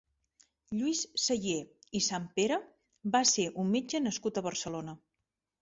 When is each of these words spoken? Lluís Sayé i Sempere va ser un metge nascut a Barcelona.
Lluís 0.77 1.01
Sayé 1.25 1.53
i 2.01 2.01
Sempere 2.07 2.59
va 3.17 3.21
ser 3.35 3.47
un 3.65 3.73
metge 3.77 4.05
nascut 4.09 4.41
a 4.43 4.49
Barcelona. 4.51 5.01